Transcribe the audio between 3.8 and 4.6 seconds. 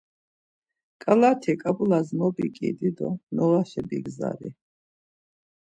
bigzali.